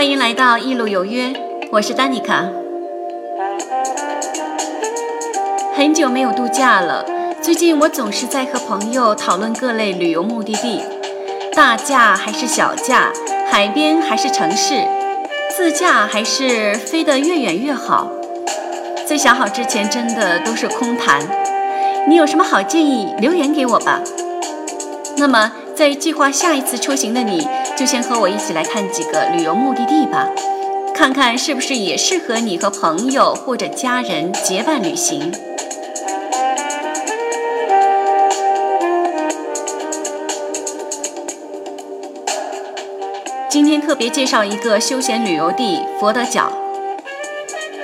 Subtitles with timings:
[0.00, 1.30] 欢迎来到一路有约，
[1.72, 2.48] 我是丹妮卡。
[5.76, 7.04] 很久没有度假了，
[7.42, 10.80] 最近我总是在和朋友讨论各类旅游目的地，
[11.54, 13.12] 大假还是小假，
[13.50, 14.82] 海边还是城市，
[15.54, 18.10] 自驾还是飞得越远越好。
[19.06, 21.20] 在想好之前，真的都是空谈。
[22.08, 24.00] 你有什么好建议，留言给我吧。
[25.18, 27.46] 那么，在计划下一次出行的你，
[27.80, 30.28] 就先和我一起来看几个旅游目的地吧，
[30.94, 35.32] 看看是不是也适合你和朋友或者家人结伴旅行。
[43.48, 46.52] 今天特别介绍一个休闲旅游地——佛得角。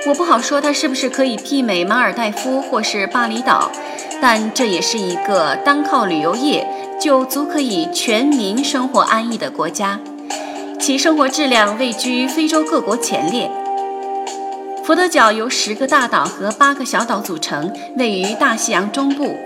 [0.08, 3.72] 我不好说它是不是可以媲美马尔代夫或是巴厘岛。
[4.18, 6.66] 但这也是一个单靠旅游业
[6.98, 10.00] 就足可以全民生活安逸的国家，
[10.80, 13.50] 其生活质量位居非洲各国前列。
[14.82, 19.36] 佛得角由十个大岛和八个小岛组成，位于大西洋中部，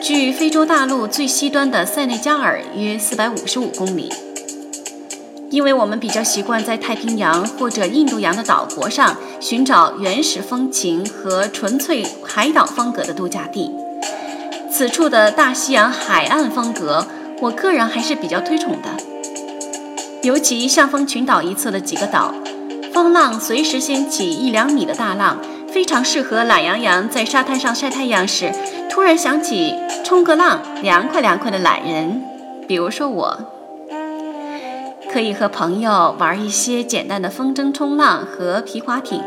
[0.00, 4.10] 距非洲大陆最西端的塞内加尔约四百五十五公里。
[5.50, 13.70] 因为我们比较习惯在太平洋或者印度洋的岛国上寻找原始风情和纯粹海岛风格的度假地。
[14.70, 17.06] 此处的大西洋海岸风格，
[17.40, 18.88] 我个人还是比较推崇的。
[20.22, 22.34] 尤其象峰群岛一侧的几个岛，
[22.92, 25.38] 风浪随时掀起一两米的大浪，
[25.72, 28.52] 非常适合懒洋洋在沙滩上晒太阳时，
[28.90, 29.74] 突然想起
[30.04, 32.22] 冲个浪，凉快凉快的懒人。
[32.66, 33.38] 比如说我，
[35.10, 39.22] 可以和朋友玩一些简单的风筝冲浪和皮划艇，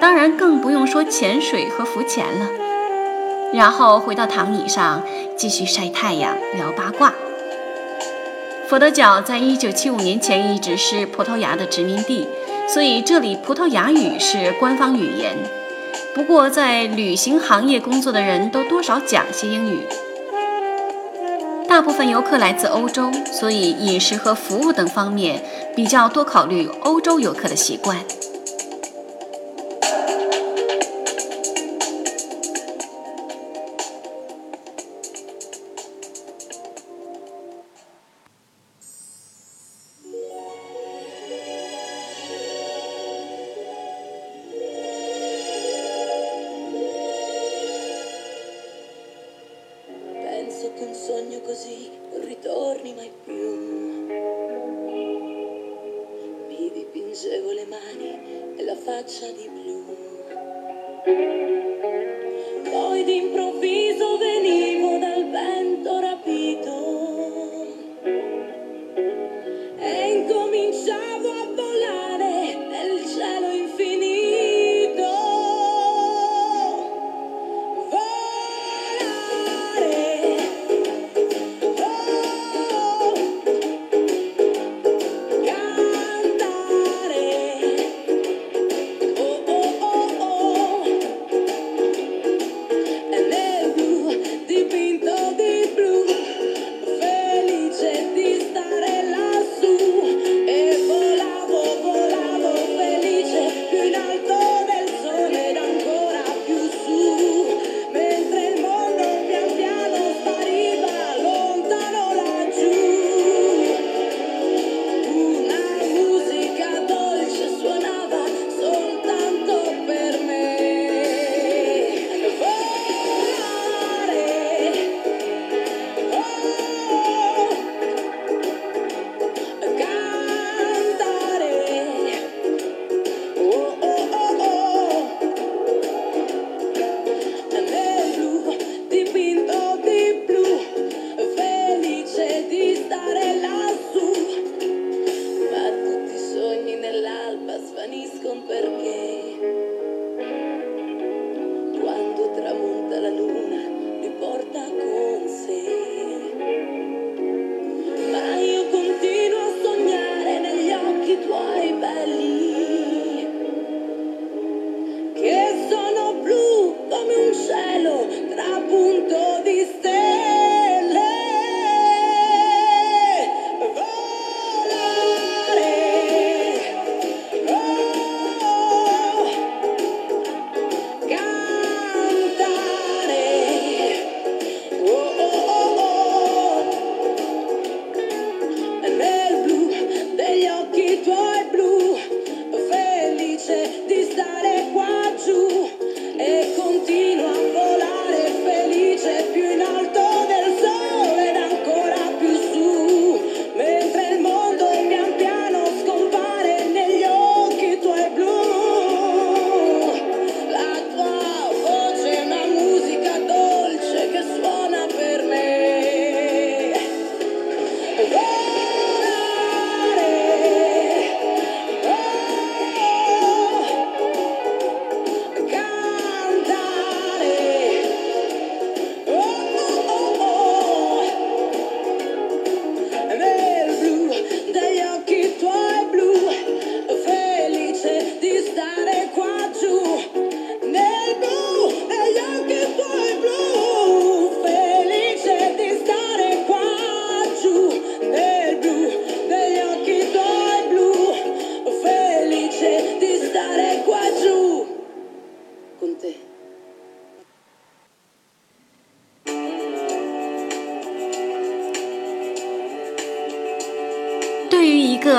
[0.00, 2.46] 当然更不用说潜水和浮潜了。
[3.54, 5.02] 然后回到躺椅上
[5.36, 7.14] 继续晒太阳、聊八卦。
[8.68, 12.26] 佛得角在一九七五年前一直是葡萄牙的殖民地，
[12.68, 15.36] 所以这里葡萄牙语是官方语言。
[16.14, 19.86] 不过在旅行行业工作的人都多少讲些英语。
[21.68, 25.42] 大部分游客来自欧洲，所以饮食和服务等方面
[25.76, 27.98] 比较多考虑欧洲游客的习惯。
[58.84, 59.82] Faccia di blu.
[62.70, 63.43] Poi d'improvviso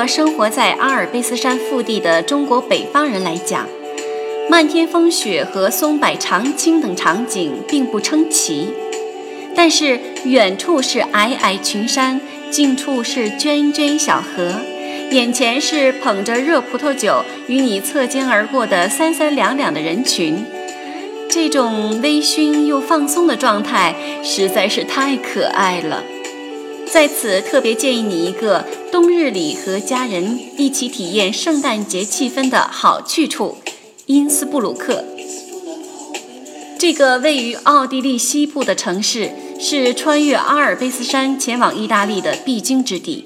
[0.08, 3.68] 生活在阿尔卑斯山腹地的中国北方人来讲，
[4.50, 8.70] 漫天风雪和松柏长青等场景并不称奇。
[9.56, 12.20] 但是远处是皑皑群山，
[12.52, 14.56] 近处是涓涓小河，
[15.12, 20.46] 眼前是捧着热葡萄酒与你侧肩而过的三三两两的人群，
[21.30, 26.04] 这种微醺又放松的状态实在是太可爱了。
[26.86, 28.66] 在此特别建议你一个
[28.96, 33.58] 冬日里和家人一起体验圣诞节气氛的好去处——
[34.08, 35.04] 因斯布鲁克。
[36.80, 43.26] 这个位于奥地利西部的城市是穿越阿尔卑斯山前往意大利的必经之地。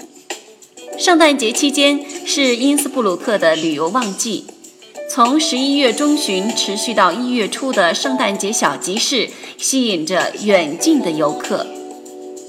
[0.97, 4.45] 圣诞节期间是因斯布鲁克的旅游旺季，
[5.07, 9.29] 从十一月中旬持续到一月初的圣诞节小集市
[9.59, 11.67] 吸引着远近的游客。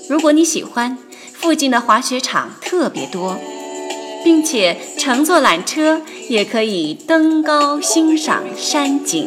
[0.08, 0.96] 如果你喜欢，
[1.40, 3.38] 附近的滑雪场特别多，
[4.22, 9.26] 并且乘坐缆车也可以登高欣赏山景。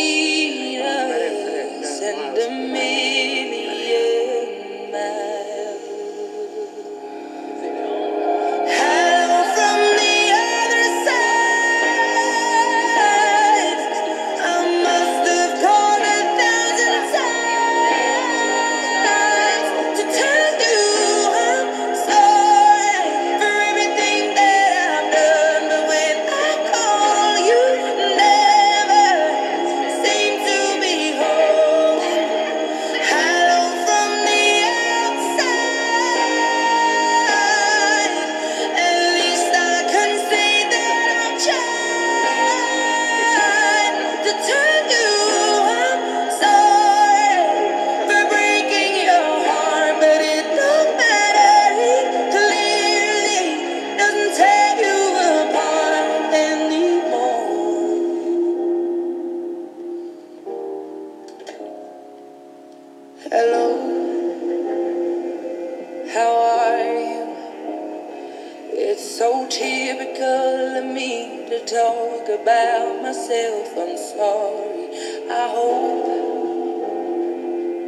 [73.31, 73.71] myself.
[73.77, 74.91] I'm sorry.
[75.29, 76.05] I hope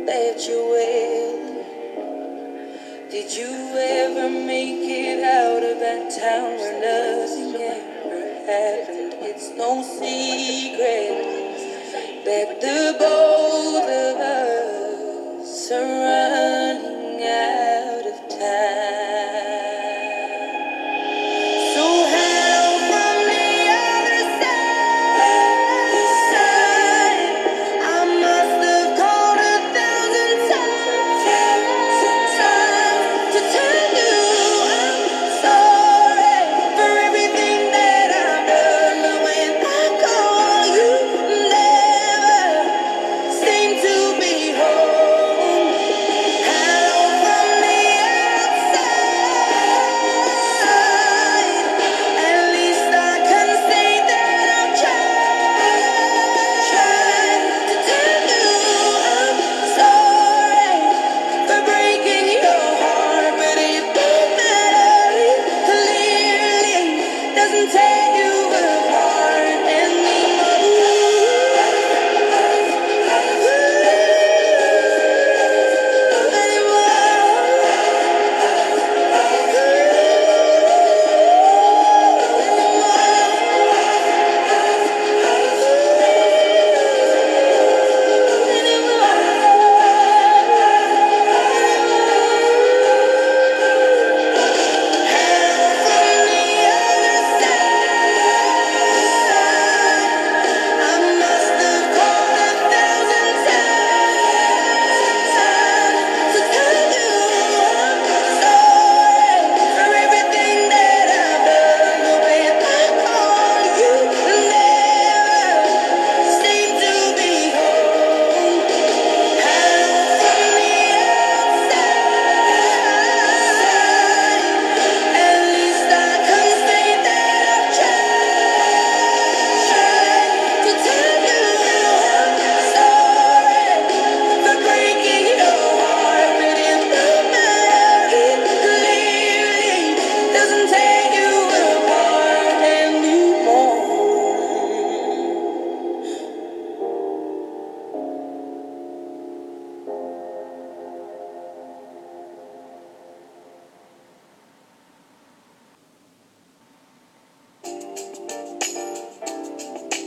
[0.06, 1.40] that you're well.
[3.12, 9.14] Did you ever make it out of that town where nothing ever happened?
[9.22, 11.34] It's no secret
[12.26, 12.73] that the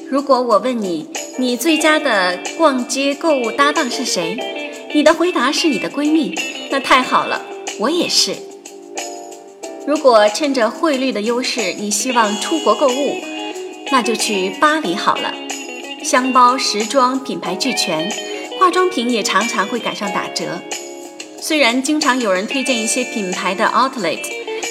[0.09, 4.39] 如果我问你，你最佳的逛街购物搭档是谁？
[4.95, 6.33] 你的回答是你的闺蜜，
[6.71, 7.43] 那太好了，
[7.81, 8.37] 我也是。
[9.85, 13.17] 如果趁着汇率的优势，你希望出国购物，
[13.91, 15.35] 那就去巴黎好了。
[16.05, 18.09] 箱包、时装品牌俱全，
[18.61, 20.61] 化妆品也常常会赶上打折。
[21.41, 24.21] 虽然经常有人推荐一些品牌的 outlet，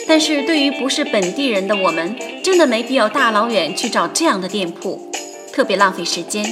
[0.08, 5.12] 但是对于不是本地人的我们，真的没必要大老远去找这样的店铺。
[5.56, 6.44] 特别浪费时间，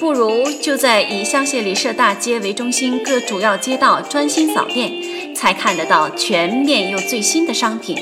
[0.00, 7.96] 不如就在以香榭丽舍大街为中心各主要街道专心扫店，才看得到全面又最新的商品。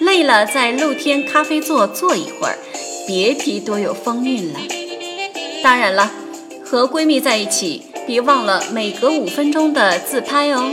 [0.00, 2.58] 累了在露天咖啡座坐一会儿，
[3.06, 4.58] 别提多有风韵了。
[5.62, 6.10] 当然了，
[6.64, 10.72] 和闺蜜在一起，别忘了每隔五分钟的自拍哦。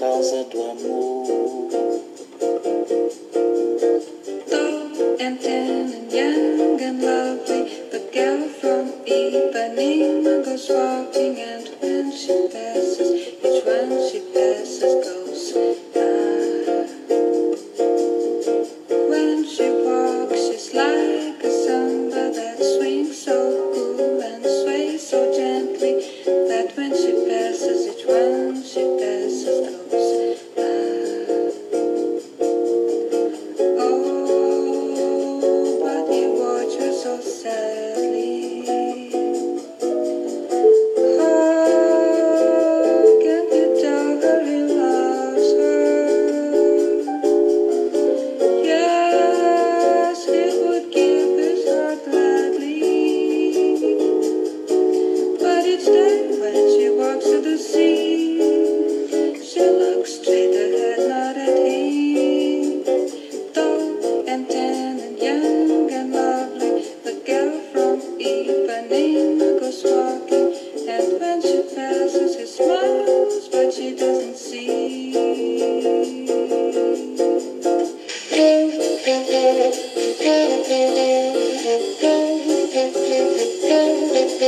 [0.00, 2.00] por causa do amor.
[4.48, 12.12] Tall and tan and young and lovely, the girl from Ipanema goes walking, and when
[12.12, 13.10] she passes,
[13.44, 15.52] each one she passes goes
[15.96, 16.86] ah.
[19.10, 23.36] When she walks, she's like a samba that swings so
[23.74, 26.19] cool and sways so gently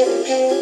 [0.04, 0.62] Mm-hmm.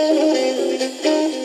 [0.00, 1.39] Müzik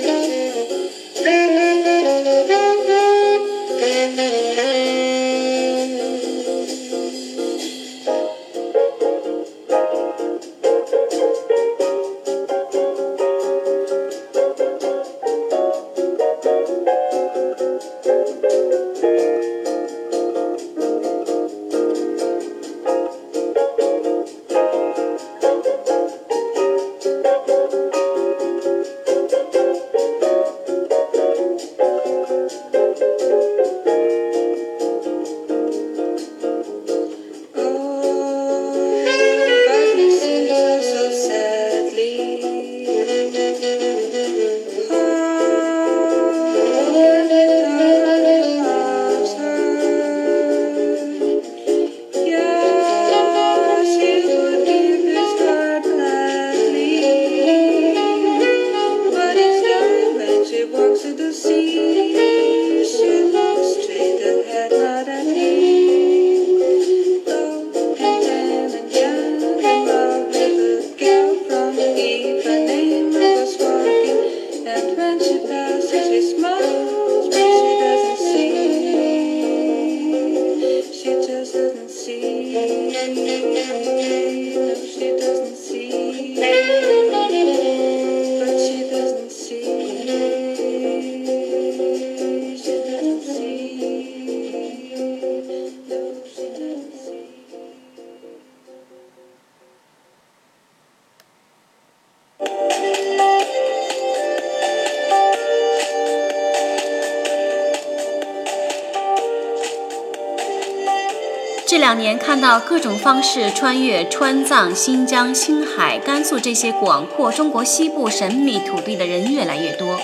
[112.06, 120.00] 年看到各种方式穿越川藏、新疆、青海、甘肃这些广阔中国西部神秘土地的人越来越多。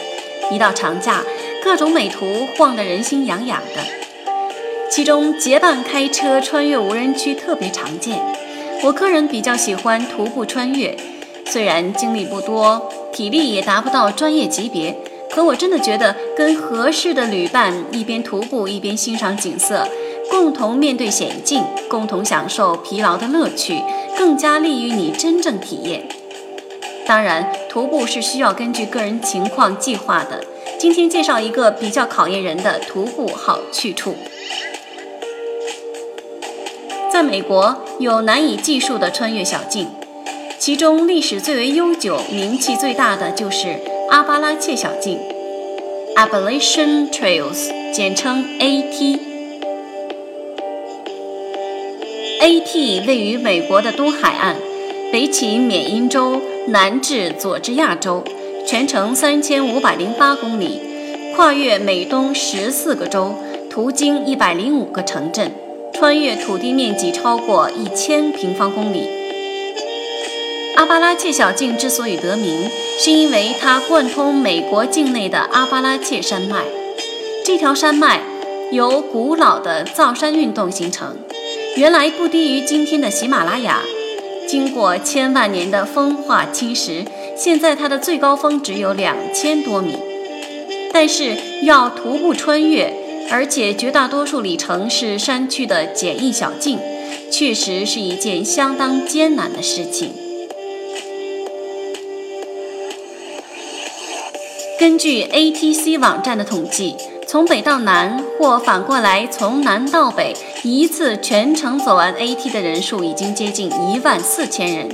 [0.49, 1.21] 一到长假，
[1.63, 3.83] 各种美图晃得人心痒痒的。
[4.89, 8.19] 其中结伴开车穿越无人区特别常见。
[8.81, 10.97] 我个人比较喜欢徒步穿越，
[11.45, 14.97] 虽然精力不多，体力也达不到专业级别，
[15.29, 19.87] 可我真的觉得跟合适的旅伴一边徒步一边欣赏景色。
[20.31, 23.83] 共同面对险境，共同享受疲劳的乐趣，
[24.17, 26.07] 更加利于你真正体验。
[27.05, 30.45] 当然，徒步是需要根据个人情况计划的。
[30.79, 34.15] 今天介绍一个比较考验人的徒步好去处。
[37.11, 39.89] 在美国有难以计数的穿越小径，
[40.57, 45.19] 其中历史最为悠久、名气最大的就是阿巴拉契小径
[46.15, 49.30] （Appalachian Trails），简称 AT。
[52.43, 53.01] A.T.
[53.05, 54.55] 位于美国的东海岸，
[55.11, 58.23] 北起缅因州，南至佐治亚州，
[58.65, 60.81] 全程三千五百零八公里，
[61.35, 63.35] 跨越美东十四个州，
[63.69, 65.51] 途经一百零五个城镇，
[65.93, 69.07] 穿越土地面积超过一千平方公里。
[70.77, 76.63] 阿巴拉契小径之所以得名，是因为它贯通美国境内的阿巴拉契山脉。
[77.45, 78.21] 这条山脉
[78.71, 81.17] 由古老的造山运动形成。
[81.77, 83.81] 原来不低于今天的喜马拉雅，
[84.45, 87.05] 经过千万年的风化侵蚀，
[87.35, 89.95] 现在它的最高峰只有两千多米。
[90.91, 92.93] 但是要徒步穿越，
[93.29, 96.77] 而且绝大多数里程是山区的简易小径，
[97.31, 100.11] 确实是一件相当艰难的事情。
[104.77, 106.95] 根据 ATC 网站的统计。
[107.31, 114.89] 从北到南，或反过来从南到北，一次全程走完 AT 的人数已经接近一万四千人。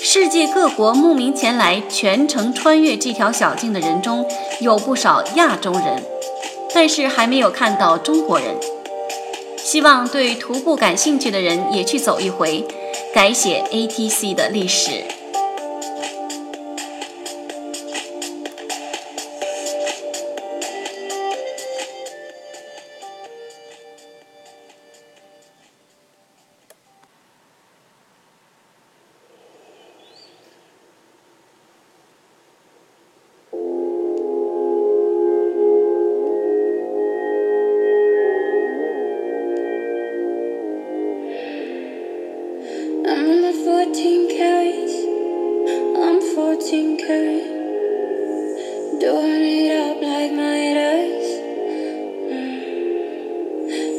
[0.00, 4.24] 世界各国慕名前来全程穿越这条小径的人中，
[4.60, 6.00] 有不少亚洲人，
[6.72, 8.54] 但是还没有看到中国人。
[9.58, 12.64] 希望对徒步感兴趣的人也去走一回，
[13.12, 15.02] 改写 ATC 的历史。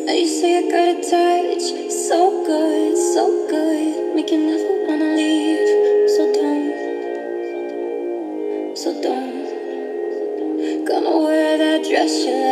[0.07, 4.15] Now you say I got a touch so good, so good.
[4.15, 5.67] Make you never wanna leave.
[6.15, 6.71] So don't,
[8.77, 10.85] so don't.
[10.85, 12.46] Gonna wear that dress you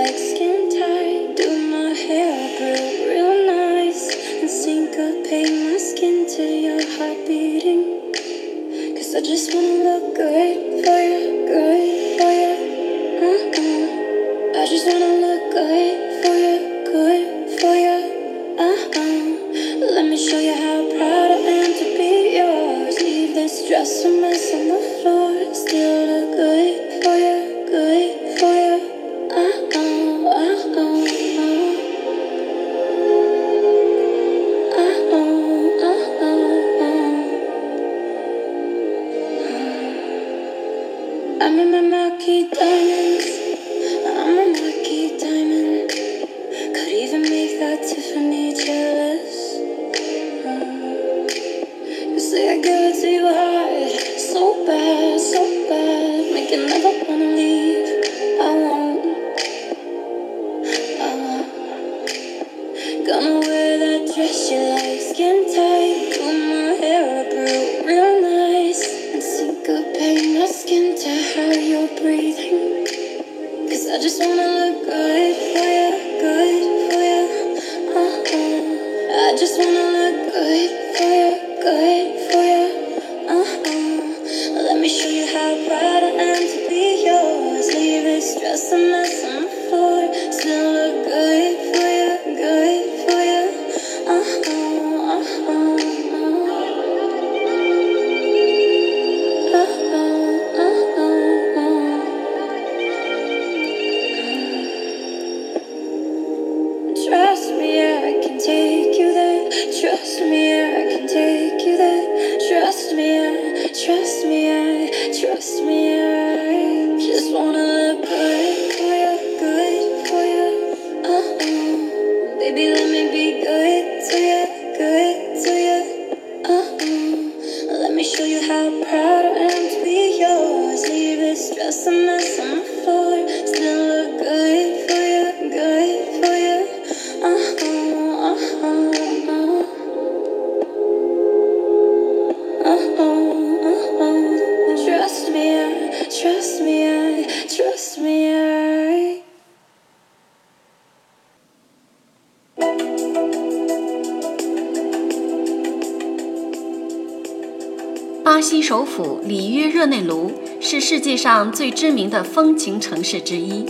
[159.85, 163.67] 热内卢是世界上最知名的风情城市之一，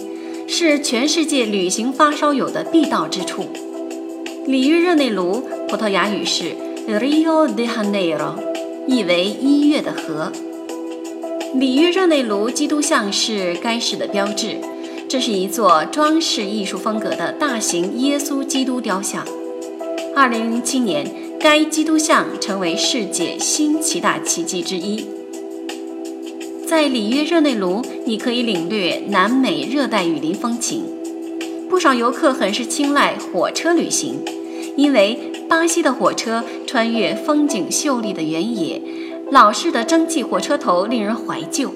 [0.48, 3.48] 是全世界旅行发烧友的必到之处。
[4.48, 6.56] 里约热内卢葡萄牙语是
[6.88, 8.36] Rio de Janeiro，
[8.88, 10.32] 意为一月的河。
[11.54, 14.56] 里约热内卢基督像是该市的标志，
[15.10, 19.28] 这是一座装饰艺术风格的大型耶稣基督雕像。
[20.16, 21.26] 二零零七年。
[21.38, 25.06] 该基督像成为世界新七大奇迹之一。
[26.76, 30.84] 在里约热内卢，你可以领略南美热带雨林风情。
[31.70, 34.20] 不少游客很是青睐火车旅行，
[34.76, 38.82] 因为巴西的火车穿越风景秀丽的原野，
[39.32, 41.72] 老式的蒸汽火车头令人怀旧。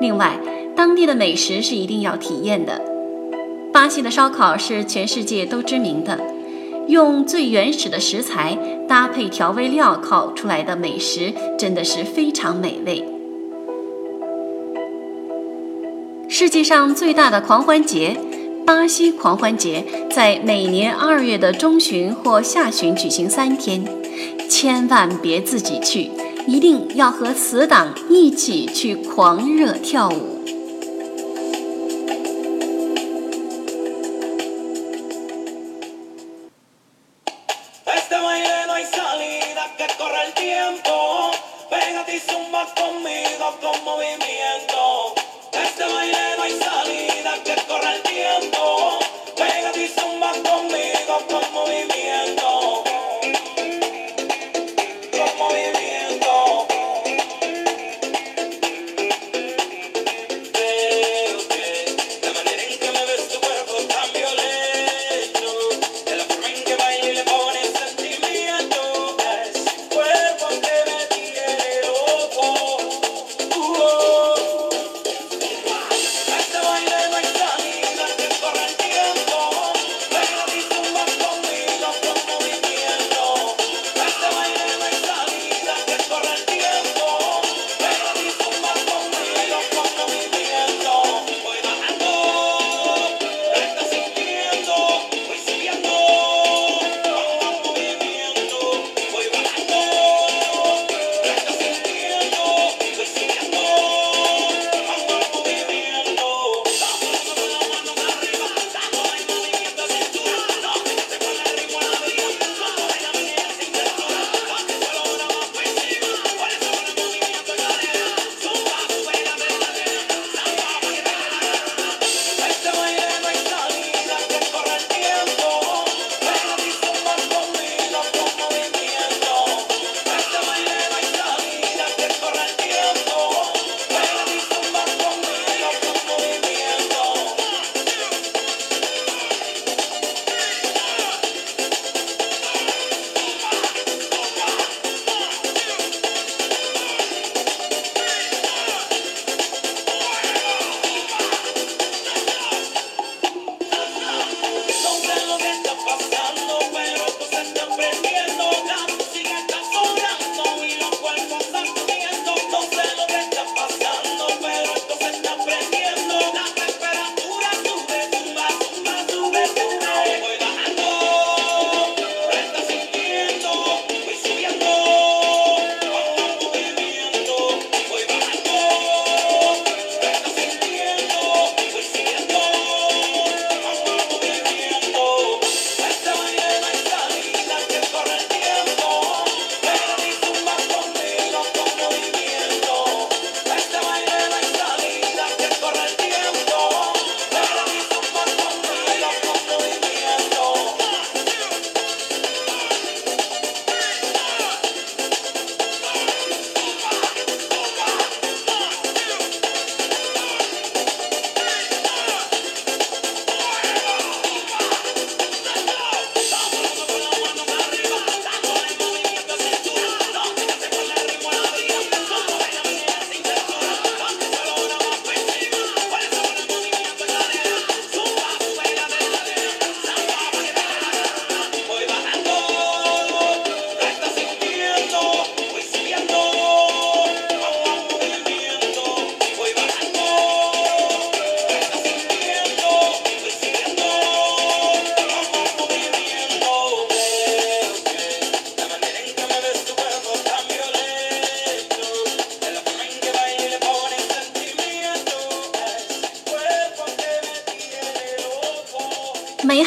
[0.00, 0.36] 另外，
[0.74, 2.82] 当地的美食是一定要体验的。
[3.72, 6.18] 巴西的烧烤是全世界都知名的。
[6.88, 13.04] 用最原始的食材搭配调味料烤出来的美食，真的是非常美味。
[16.34, 18.16] 世界上最大的狂欢节——
[18.64, 23.84] 巴西狂欢节，在每年二月的中旬或下旬举行三天。
[24.48, 26.10] 千万别自己去，
[26.46, 30.41] 一定要和死党一起去狂热跳舞。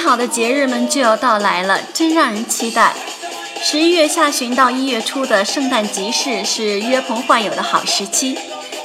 [0.06, 2.94] 好的节日们就要到来了，真让人期待。
[3.60, 8.38] 十一月下旬到一月初的圣诞集市是约朋唤友的好时期，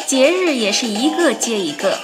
[0.06, 1.98] 节日也是一个接一个。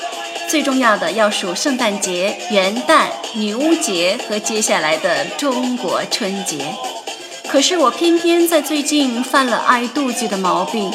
[0.50, 6.74] 最重要的要数圣诞节、元旦、女巫节和接下来的中国春节。
[7.48, 10.92] 可是我偏偏在最近犯了爱妒忌的毛病，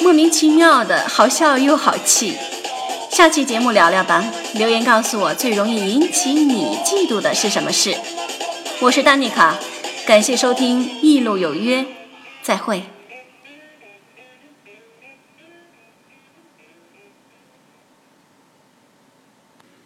[0.00, 2.38] 莫名其妙的好笑又好气。
[3.10, 7.96] 下期节目聊聊吧，留言告诉我最容易引起你嫉妒的是什么事。
[8.80, 9.56] 我是丹妮卡，
[10.06, 11.80] 感谢收听《一路有约》，
[12.42, 12.82] 再会。